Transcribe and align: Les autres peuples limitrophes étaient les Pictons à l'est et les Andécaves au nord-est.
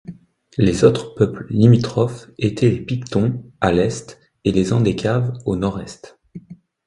Les 0.57 0.83
autres 0.83 1.13
peuples 1.13 1.45
limitrophes 1.51 2.25
étaient 2.39 2.71
les 2.71 2.81
Pictons 2.81 3.43
à 3.61 3.71
l'est 3.71 4.19
et 4.45 4.51
les 4.51 4.73
Andécaves 4.73 5.37
au 5.45 5.55
nord-est. 5.55 6.17